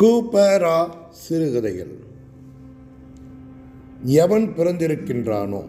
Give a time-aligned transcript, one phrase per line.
[0.00, 1.96] கூப்பரா சிறுகதைகள்.
[4.04, 5.64] எவன் பிறந்திருக்கின்றானோ?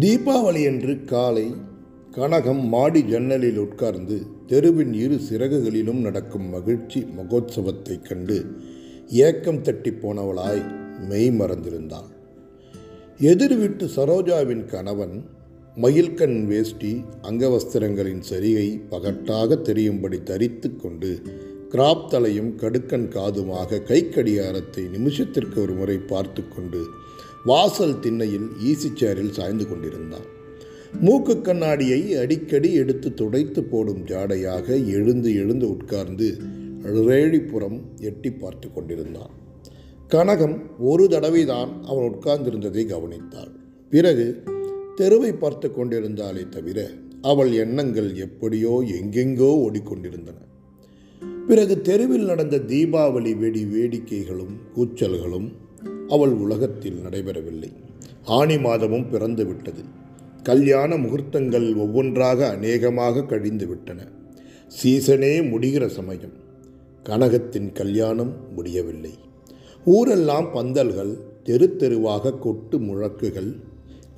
[0.00, 1.54] தீபாவளியன்று காலை
[2.10, 8.56] கனகம் மாடி ஜன்னலில் உட்கார்ந்து தெருவின் இரு சிறகுகளிலும் நடக்கும் மகிழ்ச்சி மகோத்சவத்தைக் கண்டு
[9.08, 10.62] ஏக்கம் தட்டி போனவளாய்
[11.08, 12.08] மெய் மறந்திருந்தாள்.
[13.18, 15.24] எதிர் வீட்டு சரோஜாவின் கணவன்
[15.76, 21.22] மயில்கண் வேஷ்டி அங்கவஸ்திரங்களின் சரிகை பகட்டாக தெரியும்படி தரித்து கொண்டு
[21.72, 26.80] கிராப் தலையும் கடுக்கன் காதுமாக கைக்கடியாரத்தை நிமிஷத்திற்கு ஒரு முறை பார்த்து கொண்டு
[27.44, 30.26] வாசல் திண்ணையில் ஈசி சேரில் சாய்ந்து கொண்டிருந்தான்.
[31.00, 34.66] மூக்கு கண்ணாடியை அடிக்கடி எடுத்து துடைத்து போடும் ஜாடையாக
[34.96, 36.28] எழுந்து எழுந்து உட்கார்ந்து
[37.08, 39.32] ரேழிப்புறம் எட்டி பார்த்து கொண்டிருந்தான்.
[40.08, 43.52] கனகம் ஒரு தடவைதான் அவன் உட்கார்ந்திருந்ததை கவனித்தாள்.
[43.90, 44.28] பிறகு
[44.96, 46.78] தெருவை பார்த்து கொண்டிருந்தாலே தவிர
[47.22, 50.38] அவள் எண்ணங்கள் எப்படியோ எங்கெங்கோ ஓடிக்கொண்டிருந்தன.
[51.50, 55.52] பிறகு தெருவில் நடந்த தீபாவளி வெடி வேடிக்கைகளும் கூச்சல்களும்
[56.08, 57.72] அவள் உலகத்தில் நடைபெறவில்லை.
[58.24, 59.82] ஆணி மாதமும் பிறந்து விட்டது.
[60.42, 64.06] கல்யாண முகூர்த்தங்கள் ஒவ்வொன்றாக அநேகமாக கழிந்து விட்டன.
[64.68, 66.32] சீசனே முடிகிற சமயம்.
[67.04, 69.10] கனகத்தின் கல்யாணம் முடியவில்லை.
[69.84, 73.56] ஊரெல்லாம் பந்தல்கள் தெரு தெருவாக கொட்டு முழக்குகள்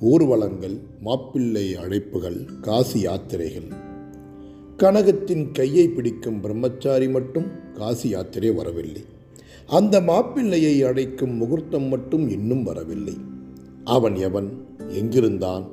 [0.01, 3.91] ஊர்வலங்கள் மாப்பிள்ளை அழைப்புகள் காசி யாத்திரைகள்.
[4.77, 9.01] கனகத்தின் கையை பிடிக்கும் பிரம்மச்சாரி மட்டும் காசி யாத்திரை வரவில்லை.
[9.67, 13.17] அந்த மாப்பிள்ளையை அழைக்கும் முகூர்த்தம் மட்டும் இன்னும் வரவில்லை.
[13.83, 14.65] அவன் எவன்?
[14.77, 15.67] எங்கிருந்தான்?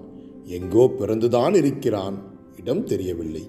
[0.45, 2.23] எங்கோ பிறந்துதான் இருக்கிறான்.
[2.57, 3.49] இடம் தெரியவில்லை.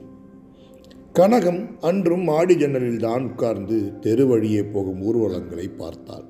[1.14, 6.24] கனகம் அன்றும் மாடி ஜன்னலில்தான் உட்கார்ந்து தெரு வழியே போகும் ஊர்வலங்களை பார்த்தாள்.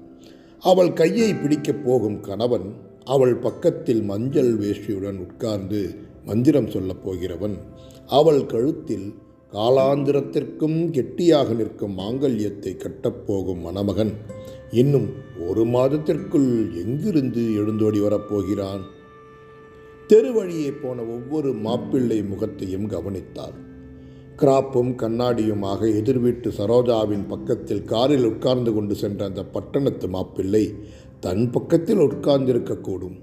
[0.60, 2.74] அவள் கையை பிடிக்கப் போகும் கணவன்
[3.06, 7.58] அவள் பக்கத்தில் மஞ்சள் வேஷ்டியுடன் உட்கார்ந்து மந்திரம் சொல்லப் போகிறவன்
[8.08, 9.14] அவள் கழுத்தில்
[9.52, 14.12] காலாந்திரத்திற்கும் கெட்டியாக நிற்கும் மாங்கல்யத்தை கட்டப்போகும் மணமகன்
[14.72, 15.10] இன்னும்
[15.48, 18.80] ஒரு மாதத்திற்குள் எங்கிருந்து எழுந்தோடி வரப்போகிறான்?
[20.08, 23.70] தெரு வழியே போன ஒவ்வொரு மாப்பிள்ளை முகத்தையும் கவனித்தாள்.
[24.36, 30.74] கிராப்பும் கண்ணாடியுமாக எதிர் வீட்டு சரோஜாவின் பக்கத்தில் காரில் உட்கார்ந்து கொண்டு சென்ற அந்த பட்டணத்து மாப்பிள்ளை
[31.20, 33.22] தன் பக்கத்தில் உட்கார்ந்திருக்கக்கூடும்.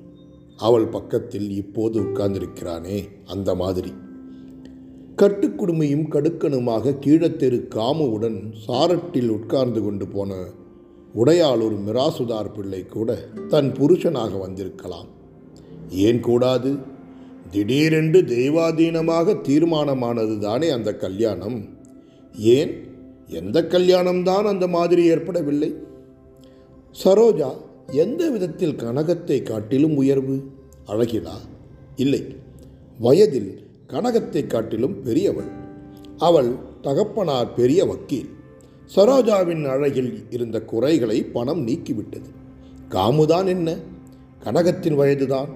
[0.56, 3.92] அவள் பக்கத்தில் இப்போது உட்கார்ந்திருக்கிறானே அந்த மாதிரி.
[5.18, 10.34] கட்டுக்குடுமையும் கடுக்கனுமாக கீழத்தெரு காமுவுடன் சாரட்டில் உட்கார்ந்து கொண்டு போன
[11.14, 13.14] உடையாளூர் மிராசுதார் பிள்ளை கூட
[13.48, 15.06] தன் புருஷனாக வந்திருக்கலாம்.
[15.88, 16.76] ஏன் கூடாது?
[17.50, 21.64] திடீரென்று தெய்வாதீனமாக தீர்மானமானது தானே அந்த கல்யாணம்?
[22.32, 22.72] ஏன்?
[23.26, 25.74] எந்த கல்யாணம்தான் அந்த மாதிரி ஏற்படவில்லை?
[27.04, 27.50] சரோஜா
[27.86, 30.42] எந்த விதத்தில் கனகத்தை காட்டிலும் உயர்வு
[30.86, 31.38] அழகிலா
[31.96, 32.24] இல்லை.
[32.98, 35.48] வயதில் கனகத்தை காட்டிலும் பெரியவள்.
[36.18, 38.28] அவள் தகப்பனார் பெரிய வக்கீல்.
[38.96, 42.30] சரோஜாவின் அழகில் இருந்த குறைகளை பணம் நீக்கிவிட்டது.
[42.88, 43.76] காமுதான் என்ன?
[44.44, 45.48] கனகத்தின் வயதுதான்.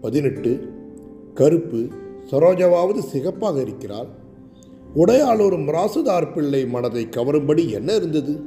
[0.00, 0.68] பதினெட்டு.
[1.34, 1.88] கருப்பு.
[2.30, 4.06] சரோஜாவாவது சிகப்பாக இருக்கிறாள்.
[4.96, 8.40] உடையாளூர் மிராசுதார் பிள்ளை மனதை கவரும்படி என்ன இருந்தது?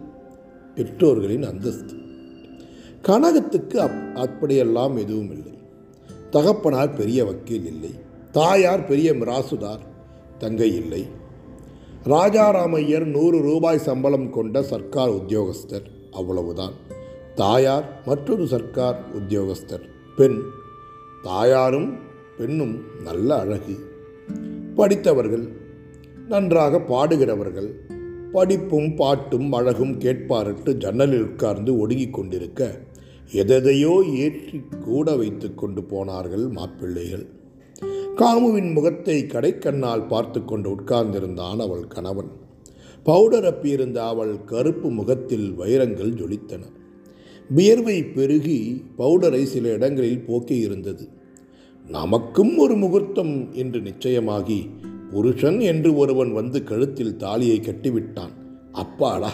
[0.76, 1.94] பெற்றோர்களின் அந்தஸ்து.
[3.02, 5.58] கனகத்துக்கு அப் அப்படியெல்லாம் எதுவும் இல்லை.
[6.30, 8.08] தகப்பனார் பெரிய வக்கீல் இல்லை.
[8.32, 9.80] தாயார் பெரிய மிராசுதார்
[10.38, 11.08] தங்கை இல்லை.
[12.04, 16.74] ராஜாராமையர் நூறு ரூபாய் சம்பளம் கொண்ட சர்க்கார் உத்தியோகஸ்தர் அவ்வளவுதான்.
[17.36, 20.42] தாயார் மற்றொரு சர்க்கார் உத்தியோகஸ்தர் பெண்.
[21.24, 21.98] தாயாரும்
[22.38, 23.76] பெண்ணும் நல்ல அழகு.
[24.76, 25.48] படித்தவர்கள்
[26.28, 27.70] நன்றாக பாடுகிறவர்கள்
[28.32, 32.80] படிப்பும் பாட்டும் அழகும் கேட்பாரட்டு ஜன்னலில் உட்கார்ந்து ஒடுங்கிக் கொண்டிருக்க
[33.32, 37.38] எதையோ ஏற்றி கூட வைத்து கொண்டு போனார்கள் மாப்பிள்ளைகள்.
[38.22, 42.32] காமுவின் முகத்தை கடைக்கண்ணால் பார்த்து கொண்டு உட்கார்ந்திருந்தான் அவள் கணவன்.
[43.04, 46.64] பவுடர் அப்பியிருந்த அவள் கருப்பு முகத்தில் வைரங்கள் ஜொலித்தன.
[47.50, 51.10] வியர்வை பெருகி பவுடரை சில இடங்களில் போக்கி இருந்தது.
[51.88, 54.70] நமக்கும் ஒரு முகூர்த்தம் என்று நிச்சயமாகி
[55.12, 58.36] புருஷன் என்று ஒருவன் வந்து கழுத்தில் தாலியை கட்டிவிட்டான்.
[58.72, 59.32] அப்பாடா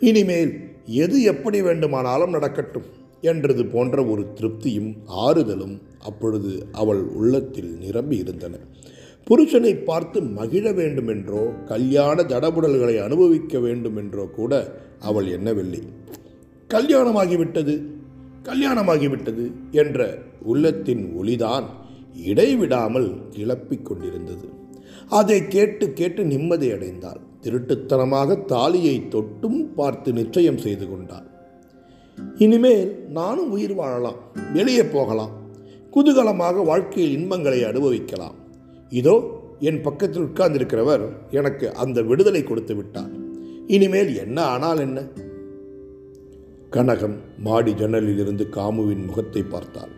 [0.00, 0.52] இனிமேல்
[0.86, 2.88] எது எப்படி வேண்டுமானாலும் நடக்கட்டும்
[3.20, 8.54] என்றது போன்ற ஒரு திருப்தியும் ஆறுதலும் அப்பொழுது அவள் உள்ளத்தில் நிரம்பி இருந்தன.
[9.26, 14.52] புருஷனை பார்த்து மகிழ வேண்டுமென்றோ கல்யாண தடபுடல்களை அனுபவிக்க வேண்டுமென்றோ கூட
[15.00, 15.82] அவள் எண்ணவில்லை.
[16.70, 17.74] கல்யாணமாகிவிட்டது
[18.44, 21.66] கல்யாணமாகிவிட்டது என்ற உள்ளத்தின் ஒளிதான்
[22.24, 24.46] இடைவிடாமல் கிளப்பிக் கொண்டிருந்தது.
[25.08, 27.20] அதை கேட்டு கேட்டு நிம்மதி அடைந்தாள்.
[27.42, 31.28] திருட்டுத்தனமாக தாலியை தொட்டும் பார்த்து நிச்சயம் செய்து கொண்டாள்.
[32.36, 34.18] இனிமேல் நானும் உயிர் வாழலாம்
[34.52, 35.32] வெளியே போகலாம்
[35.96, 38.34] குதூகலமாக வாழ்க்கையில் இன்பங்களை அனுபவிக்கலாம்.
[38.90, 43.10] இதோ என் பக்கத்தில் உட்கார்ந்திருக்கிறவர் எனக்கு அந்த விடுதலை கொடுத்து விட்டார்.
[43.66, 45.08] இனிமேல் என்ன ஆனால் என்ன?
[46.70, 49.90] கனகம் மாடி ஜன்னலில் இருந்து காமுவின் முகத்தை பார்த்தாள்.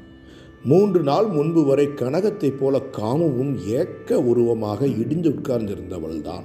[0.65, 6.45] மூன்று நாள் முன்பு வரை கனகத்தைப் போல காமுவும் ஏக்க உருவமாக இடிந்து உட்கார்ந்திருந்தவள்தான்.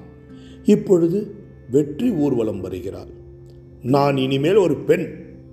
[0.63, 1.35] இப்பொழுது
[1.71, 3.09] வெற்றி ஊர்வலம் வருகிறாள்.
[3.81, 5.07] நான் இனிமேல் ஒரு பெண்.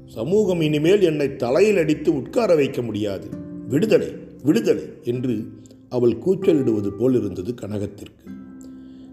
[0.07, 3.45] சமூகம் இனிமேல் என்னை தலையில் அடித்து உட்கார வைக்க முடியாது.
[3.69, 4.11] விடுதலை
[4.43, 5.45] விடுதலை என்று
[5.89, 8.25] அவள் கூச்சலிடுவது போல் இருந்தது கனகத்திற்கு.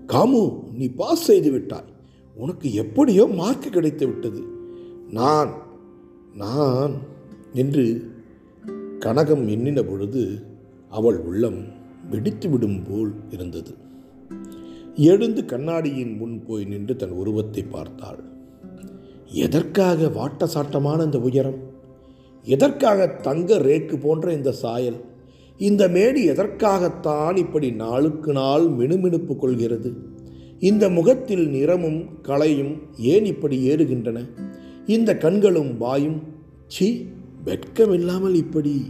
[0.07, 1.91] காமு நீ பாஸ் செய்து விட்டாய்.
[2.35, 4.44] உனக்கு எப்படியோ மார்க் கிடைத்து விட்டது.
[5.09, 5.53] நான்
[6.35, 6.94] நான்
[7.53, 8.11] என்று
[9.00, 10.45] கனகம் எண்ணின பொழுது
[10.89, 11.63] அவள் உள்ளம்
[12.11, 13.73] வெடித்துவிடும் போல் இருந்தது.
[14.95, 18.23] எழுந்து கண்ணாடியின் முன் போய் நின்று தன் உருவத்தை பார்த்தாள்.
[19.27, 21.73] எதற்காக வாட்ட சாட்டமான உயரம்?
[22.44, 24.95] எதற்காக தங்க ரேக்கு போன்ற இந்த சாயல்?
[25.57, 29.94] இந்த மேடு எதற்காகத்தான் இப்படி நாளுக்கு நாள் மினுமினுப்பு கொள்கிறது?
[30.60, 34.30] இந்த முகத்தில் நிறமும் களையும் ஏன் இப்படி ஏறுகின்றன?
[34.86, 36.22] இந்த கண்களும் வாயும்
[36.68, 37.07] சி
[37.45, 38.81] வெட்கமில்லாமல் இப்படி.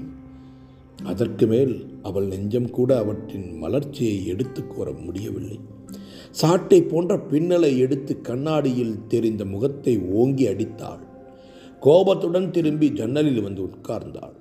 [1.04, 5.60] அதற்கு மேல் அவள் நெஞ்சம் கூட அவற்றின் மலர்ச்சியை எடுத்து கூற முடியவில்லை.
[6.32, 11.03] சாட்டை போன்ற பின்னலை எடுத்து கண்ணாடியில் தெரிந்த முகத்தை ஓங்கி அடித்தாள்.
[11.86, 14.36] கோபத்துடன் திரும்பி ஜன்னலில் வந்து உட்கார்ந்தாள்.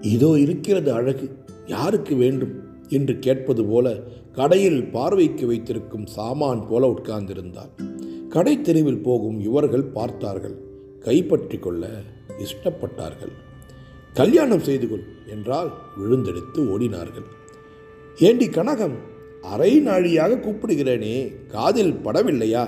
[0.00, 1.26] இதோ இருக்கிறது அழகு
[1.66, 2.52] யாருக்கு வேண்டும்
[2.88, 3.86] என்று கேட்பது போல
[4.32, 7.72] கடையில் பார்வைக்கு வைத்திருக்கும் சாமான் போல உட்கார்ந்திருந்தாள்.
[8.28, 10.56] கடை தெருவில் போகும் இவர்கள் பார்த்தார்கள்.
[11.00, 11.90] கைப்பற்றி கொள்ள
[12.46, 13.34] இஷ்டப்பட்டார்கள்.
[14.14, 17.28] கல்யாணம் செய்து கொள் என்றால் விழுந்தெடுத்து ஓடினார்கள்.
[18.18, 18.96] ஏண்டி கனகம்
[19.42, 21.14] அரை நாழியாக கூப்பிடுகிறேனே
[21.48, 22.64] காதில் படவில்லையா?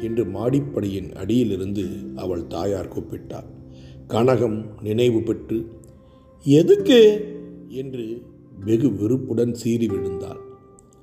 [0.00, 1.84] என்று மாடிப்படியின் அடியிலிருந்து
[2.16, 3.48] அவள் தாயார் கூப்பிட்டாள்
[4.08, 5.58] கனகம் நினைவு பெற்று
[6.44, 7.00] எதுக்கு?
[7.68, 8.22] என்று
[8.64, 10.40] வெகு வெறுப்புடன் சீறி விழுந்தாள்.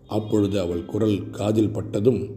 [0.07, 2.35] அப்பொழுது அவள் குரல் காதில் பட்டதும்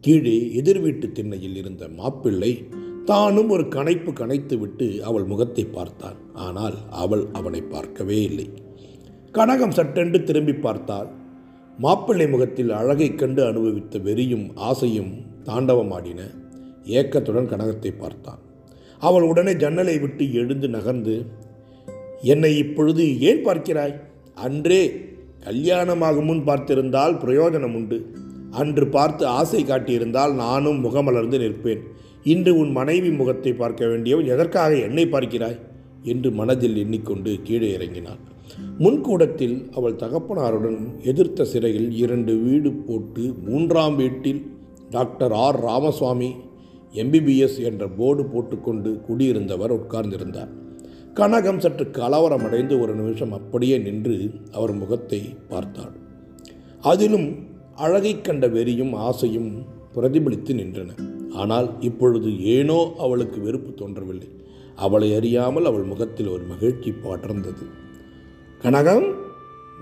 [0.00, 2.64] கீழே எதிர் வீட்டு திண்ணையில் இருந்த மாப்பிள்ளை
[3.04, 6.18] தானும் ஒரு கணைப்பு கணைத்துவிட்டு அவள் முகத்தை பார்த்தான்.
[6.34, 8.48] ஆனால் அவள் அவனை பார்க்கவே இல்லை.
[9.32, 11.08] கனகம் சட்டென்று திரும்பி பார்த்தாள்.
[11.78, 15.12] மாப்பிள்ளை முகத்தில் அழகைக் கண்டு அனுபவித்த வெறியும் ஆசையும்
[15.48, 16.20] தாண்டவமாடின
[16.98, 18.40] ஏக்கத்துடன் கனகத்தை பார்த்தான்.
[19.02, 21.14] அவள் உடனே ஜன்னலை விட்டு எழுந்து நகர்ந்து
[22.22, 23.94] என்னை இப்பொழுது ஏன் பார்க்கிறாய்?
[24.36, 24.82] அன்றே
[25.44, 27.98] கல்யாணமாகும் முன் பார்த்திருந்தால் பிரயோஜனம் உண்டு.
[28.50, 31.82] அன்று பார்த்து ஆசை காட்டியிருந்தால் நானும் முகமலர்ந்து நிற்பேன்.
[32.24, 35.58] இன்று உன் மனைவி முகத்தை பார்க்க வேண்டியவன் எதற்காக என்னை பார்க்கிறாய்?
[36.02, 38.20] என்று மனதில் எண்ணிக்கொண்டு கீழே இறங்கினாள்.
[38.78, 44.40] முன்கூடத்தில் அவள் தகப்பனாருடன் எதிர்த்த சிறையில் இரண்டு வீடு போட்டு மூன்றாம் வீட்டில்
[44.90, 46.34] டாக்டர் ஆர் ராமசுவாமி
[46.92, 50.48] எம்பிபிஎஸ் என்ற போர்டு போட்டுக்கொண்டு குடியிருந்தவர் உட்கார்ந்திருந்தார்.
[51.14, 55.92] கனகம் சற்று கலவரமடைந்து ஒரு நிமிஷம் அப்படியே நின்று அவர் முகத்தை பார்த்தாள்.
[56.80, 57.36] அதிலும்
[57.76, 59.64] அழகை கண்ட வெறியும் ஆசையும்
[59.94, 60.90] பிரதிபலித்து நின்றன.
[61.32, 64.28] ஆனால் இப்பொழுது ஏனோ அவளுக்கு வெறுப்பு தோன்றவில்லை.
[64.76, 67.66] அவளை அறியாமல் அவள் முகத்தில் ஒரு மகிழ்ச்சி படர்ந்தது.
[68.62, 69.14] கனகம்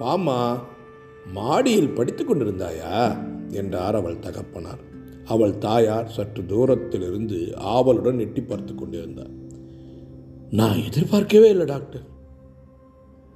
[0.01, 0.59] வாமா
[1.33, 3.25] மாடியில் படித்து கொண்டிருந்தாயா?
[3.51, 4.95] என்றார் அவள் தகப்பனார்.
[5.27, 9.31] அவள் தாயார் சற்று தூரத்திலிருந்து ஆவலுடன் எட்டி பார்த்து கொண்டிருந்தார்.
[10.51, 12.03] நான் எதிர்பார்க்கவே இல்லை டாக்டர்.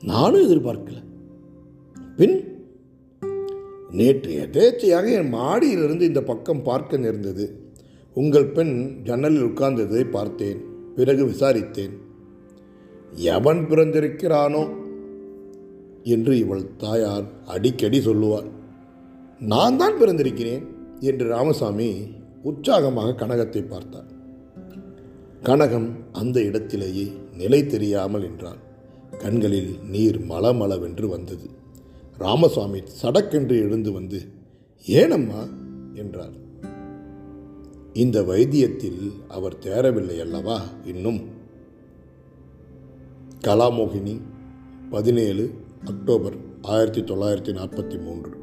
[0.03, 1.05] நானும் எதிர்பார்க்கல.
[2.17, 2.65] பின்?
[3.91, 7.73] நேற்று எதேச்சையாக என் மாடியிலிருந்து இந்த பக்கம் பார்க்க நேர்ந்தது.
[8.15, 10.61] உங்கள் பெண் ஜன்னலில் உட்கார்ந்ததை பார்த்தேன்
[10.97, 11.97] பிறகு விசாரித்தேன்.
[13.15, 14.69] எவன் பிறந்திருக்கிறானோ
[16.03, 18.51] என்று இவள் தாயார் அடிக்கடி சொல்லுவாள்.
[19.41, 20.79] நான் தான் பிறந்திருக்கிறேன்.
[21.01, 22.09] என்று ராமசாமி
[22.43, 24.19] உற்சாகமாக கனகத்தை பார்த்தார்.
[25.43, 28.57] கனகம் அந்த இடத்திலேயே நிலை தெரியாமல் என்றான்.
[29.19, 31.51] கண்களில் நீர் மலமளவென்று வந்தது.
[32.19, 34.23] ராமசாமி சடக்கென்று எழுந்து வந்து
[34.87, 35.49] ஏனம்மா?
[35.95, 36.49] என்றார்.
[37.93, 41.21] இந்த வைத்தியத்தில் அவர் தேரவில்லை அல்லவா இன்னும்?
[43.45, 44.21] கலாமோகினி
[44.91, 45.51] பதினேழு
[45.85, 48.40] அக்டோபர் ஆயிரத்தி தொள்ளாயிரத்தி நாற்பத்தி மூன்று.